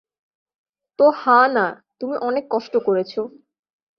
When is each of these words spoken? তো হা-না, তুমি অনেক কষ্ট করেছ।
তো 0.99 1.05
হা-না, 1.17 1.65
তুমি 2.01 2.15
অনেক 2.21 2.43
কষ্ট 2.51 2.73
করেছ। 2.87 3.13